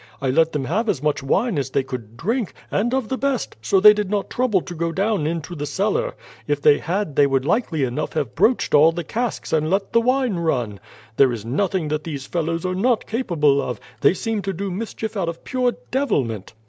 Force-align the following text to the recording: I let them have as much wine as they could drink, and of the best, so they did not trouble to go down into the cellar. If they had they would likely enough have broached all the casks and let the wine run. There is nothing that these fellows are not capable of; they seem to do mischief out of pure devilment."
I 0.19 0.31
let 0.31 0.51
them 0.51 0.65
have 0.65 0.89
as 0.89 1.03
much 1.03 1.21
wine 1.21 1.59
as 1.59 1.69
they 1.69 1.83
could 1.83 2.17
drink, 2.17 2.55
and 2.71 2.91
of 2.91 3.07
the 3.09 3.19
best, 3.19 3.55
so 3.61 3.79
they 3.79 3.93
did 3.93 4.09
not 4.09 4.31
trouble 4.31 4.61
to 4.61 4.73
go 4.73 4.91
down 4.91 5.27
into 5.27 5.53
the 5.53 5.67
cellar. 5.67 6.15
If 6.47 6.59
they 6.59 6.79
had 6.79 7.15
they 7.15 7.27
would 7.27 7.45
likely 7.45 7.83
enough 7.83 8.13
have 8.13 8.33
broached 8.33 8.73
all 8.73 8.91
the 8.91 9.03
casks 9.03 9.53
and 9.53 9.69
let 9.69 9.93
the 9.93 10.01
wine 10.01 10.37
run. 10.37 10.79
There 11.17 11.31
is 11.31 11.45
nothing 11.45 11.89
that 11.89 12.03
these 12.03 12.25
fellows 12.25 12.65
are 12.65 12.73
not 12.73 13.05
capable 13.05 13.61
of; 13.61 13.79
they 13.99 14.15
seem 14.15 14.41
to 14.41 14.53
do 14.53 14.71
mischief 14.71 15.15
out 15.15 15.29
of 15.29 15.43
pure 15.43 15.73
devilment." 15.91 16.53